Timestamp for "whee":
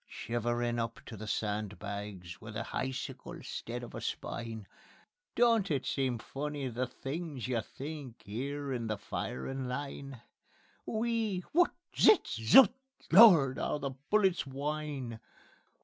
10.87-11.43